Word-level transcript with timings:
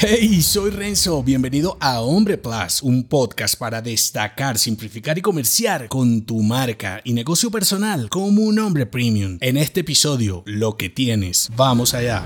Hey, 0.00 0.42
soy 0.42 0.70
Renzo, 0.70 1.24
bienvenido 1.24 1.76
a 1.80 2.00
Hombre 2.02 2.38
Plus, 2.38 2.82
un 2.82 3.02
podcast 3.02 3.58
para 3.58 3.82
destacar, 3.82 4.56
simplificar 4.56 5.18
y 5.18 5.22
comerciar 5.22 5.88
con 5.88 6.22
tu 6.22 6.40
marca 6.40 7.00
y 7.02 7.12
negocio 7.12 7.50
personal 7.50 8.08
como 8.08 8.42
un 8.42 8.60
hombre 8.60 8.86
premium. 8.86 9.38
En 9.40 9.56
este 9.56 9.80
episodio, 9.80 10.44
lo 10.46 10.76
que 10.76 10.88
tienes, 10.88 11.50
vamos 11.56 11.94
allá. 11.94 12.22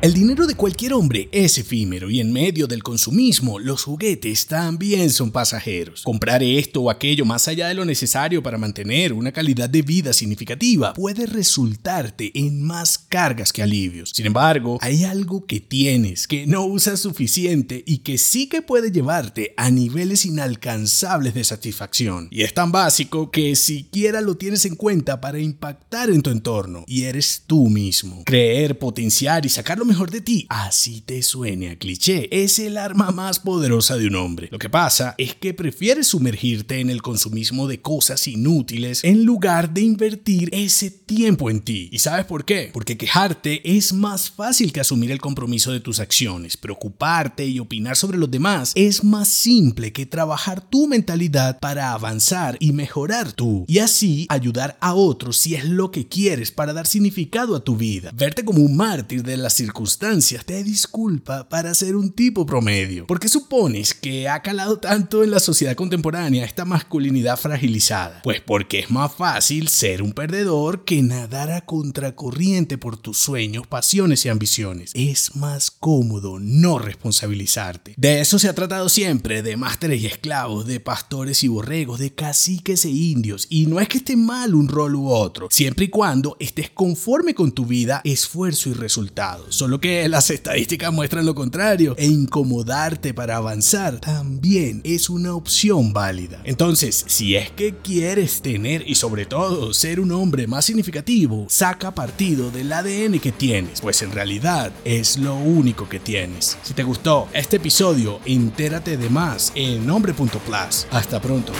El 0.00 0.14
dinero 0.14 0.46
de 0.46 0.54
cualquier 0.54 0.92
hombre 0.92 1.28
es 1.32 1.58
efímero 1.58 2.08
y 2.08 2.20
en 2.20 2.32
medio 2.32 2.68
del 2.68 2.84
consumismo 2.84 3.58
los 3.58 3.82
juguetes 3.82 4.46
también 4.46 5.10
son 5.10 5.32
pasajeros. 5.32 6.02
Comprar 6.04 6.40
esto 6.40 6.82
o 6.82 6.90
aquello 6.90 7.24
más 7.24 7.48
allá 7.48 7.66
de 7.66 7.74
lo 7.74 7.84
necesario 7.84 8.40
para 8.40 8.58
mantener 8.58 9.12
una 9.12 9.32
calidad 9.32 9.68
de 9.68 9.82
vida 9.82 10.12
significativa 10.12 10.94
puede 10.94 11.26
resultarte 11.26 12.30
en 12.38 12.62
más 12.62 12.96
cargas 12.96 13.52
que 13.52 13.60
alivios. 13.60 14.10
Sin 14.14 14.26
embargo, 14.26 14.78
hay 14.82 15.02
algo 15.02 15.44
que 15.46 15.58
tienes, 15.58 16.28
que 16.28 16.46
no 16.46 16.64
usas 16.64 17.00
suficiente 17.00 17.82
y 17.84 17.98
que 17.98 18.18
sí 18.18 18.48
que 18.48 18.62
puede 18.62 18.92
llevarte 18.92 19.52
a 19.56 19.68
niveles 19.72 20.24
inalcanzables 20.24 21.34
de 21.34 21.42
satisfacción. 21.42 22.28
Y 22.30 22.42
es 22.42 22.54
tan 22.54 22.70
básico 22.70 23.32
que 23.32 23.56
siquiera 23.56 24.20
lo 24.20 24.36
tienes 24.36 24.64
en 24.64 24.76
cuenta 24.76 25.20
para 25.20 25.40
impactar 25.40 26.08
en 26.08 26.22
tu 26.22 26.30
entorno 26.30 26.84
y 26.86 27.02
eres 27.02 27.42
tú 27.48 27.68
mismo. 27.68 28.22
Creer, 28.24 28.78
potenciar 28.78 29.44
y 29.44 29.48
sacarlo 29.48 29.87
mejor 29.88 30.10
de 30.10 30.20
ti, 30.20 30.46
así 30.50 31.00
te 31.00 31.22
suene 31.22 31.70
a 31.70 31.78
cliché, 31.78 32.28
es 32.30 32.58
el 32.58 32.76
arma 32.76 33.10
más 33.10 33.40
poderosa 33.40 33.96
de 33.96 34.06
un 34.06 34.16
hombre. 34.16 34.48
Lo 34.52 34.58
que 34.58 34.68
pasa 34.68 35.14
es 35.16 35.34
que 35.34 35.54
prefieres 35.54 36.08
sumergirte 36.08 36.80
en 36.80 36.90
el 36.90 37.00
consumismo 37.00 37.66
de 37.66 37.80
cosas 37.80 38.28
inútiles 38.28 39.02
en 39.02 39.24
lugar 39.24 39.72
de 39.72 39.80
invertir 39.80 40.50
ese 40.52 40.90
tiempo 40.90 41.48
en 41.50 41.62
ti. 41.62 41.88
¿Y 41.90 42.00
sabes 42.00 42.26
por 42.26 42.44
qué? 42.44 42.70
Porque 42.72 42.98
quejarte 42.98 43.76
es 43.76 43.94
más 43.94 44.30
fácil 44.30 44.72
que 44.72 44.80
asumir 44.80 45.10
el 45.10 45.20
compromiso 45.20 45.72
de 45.72 45.80
tus 45.80 46.00
acciones. 46.00 46.58
Preocuparte 46.58 47.46
y 47.46 47.58
opinar 47.58 47.96
sobre 47.96 48.18
los 48.18 48.30
demás 48.30 48.72
es 48.74 49.02
más 49.02 49.28
simple 49.28 49.92
que 49.92 50.04
trabajar 50.04 50.60
tu 50.60 50.86
mentalidad 50.86 51.58
para 51.60 51.92
avanzar 51.92 52.58
y 52.60 52.72
mejorar 52.72 53.32
tú. 53.32 53.64
Y 53.66 53.78
así 53.78 54.26
ayudar 54.28 54.76
a 54.82 54.92
otros 54.92 55.38
si 55.38 55.54
es 55.54 55.64
lo 55.64 55.90
que 55.90 56.06
quieres 56.06 56.52
para 56.52 56.74
dar 56.74 56.86
significado 56.86 57.56
a 57.56 57.64
tu 57.64 57.74
vida. 57.74 58.10
Verte 58.14 58.44
como 58.44 58.60
un 58.60 58.76
mártir 58.76 59.22
de 59.22 59.38
las 59.38 59.54
circunstancias 59.54 59.77
circunstancias 59.78 60.44
te 60.44 60.64
disculpa 60.64 61.48
para 61.48 61.72
ser 61.72 61.94
un 61.94 62.10
tipo 62.10 62.44
promedio. 62.44 63.06
¿Por 63.06 63.20
qué 63.20 63.28
supones 63.28 63.94
que 63.98 64.28
ha 64.28 64.42
calado 64.42 64.78
tanto 64.78 65.22
en 65.22 65.30
la 65.30 65.40
sociedad 65.40 65.74
contemporánea 65.74 66.44
esta 66.44 66.64
masculinidad 66.64 67.36
fragilizada? 67.36 68.22
Pues 68.22 68.40
porque 68.40 68.78
es 68.78 68.90
más 68.90 69.12
fácil 69.14 69.68
ser 69.68 70.02
un 70.02 70.12
perdedor 70.12 70.84
que 70.84 71.02
nadar 71.02 71.50
a 71.50 71.62
contracorriente 71.62 72.78
por 72.78 72.96
tus 72.96 73.18
sueños, 73.18 73.66
pasiones 73.66 74.24
y 74.24 74.28
ambiciones. 74.28 74.92
Es 74.94 75.36
más 75.36 75.70
cómodo 75.70 76.38
no 76.40 76.78
responsabilizarte. 76.78 77.94
De 77.96 78.20
eso 78.20 78.38
se 78.38 78.48
ha 78.48 78.54
tratado 78.54 78.88
siempre, 78.88 79.42
de 79.42 79.56
másteres 79.56 80.02
y 80.02 80.06
esclavos, 80.06 80.66
de 80.66 80.80
pastores 80.80 81.42
y 81.44 81.48
borregos, 81.48 81.98
de 81.98 82.14
caciques 82.14 82.84
e 82.84 82.90
indios. 82.90 83.46
Y 83.50 83.66
no 83.66 83.80
es 83.80 83.88
que 83.88 83.98
esté 83.98 84.16
mal 84.16 84.54
un 84.54 84.68
rol 84.68 84.94
u 84.94 85.08
otro, 85.10 85.48
siempre 85.50 85.86
y 85.86 85.88
cuando 85.88 86.36
estés 86.40 86.70
conforme 86.70 87.34
con 87.34 87.52
tu 87.52 87.66
vida, 87.66 88.00
esfuerzo 88.04 88.70
y 88.70 88.72
resultados 88.74 89.18
solo 89.50 89.80
que 89.80 90.08
las 90.08 90.30
estadísticas 90.30 90.92
muestran 90.92 91.26
lo 91.26 91.34
contrario, 91.34 91.94
e 91.98 92.06
incomodarte 92.06 93.14
para 93.14 93.36
avanzar 93.36 93.87
también 93.96 94.80
es 94.84 95.08
una 95.08 95.34
opción 95.34 95.92
válida. 95.92 96.40
Entonces, 96.44 97.04
si 97.08 97.36
es 97.36 97.50
que 97.50 97.74
quieres 97.76 98.42
tener 98.42 98.86
y 98.86 98.94
sobre 98.94 99.26
todo 99.26 99.72
ser 99.72 100.00
un 100.00 100.12
hombre 100.12 100.46
más 100.46 100.66
significativo, 100.66 101.46
saca 101.48 101.94
partido 101.94 102.50
del 102.50 102.72
ADN 102.72 103.18
que 103.18 103.32
tienes, 103.32 103.80
pues 103.80 104.02
en 104.02 104.12
realidad 104.12 104.72
es 104.84 105.16
lo 105.16 105.34
único 105.34 105.88
que 105.88 105.98
tienes. 105.98 106.58
Si 106.62 106.74
te 106.74 106.82
gustó 106.82 107.28
este 107.32 107.56
episodio, 107.56 108.20
entérate 108.24 108.96
de 108.96 109.10
más 109.10 109.52
en 109.54 109.88
hombre.plus. 109.88 110.86
Hasta 110.90 111.20
pronto. 111.20 111.52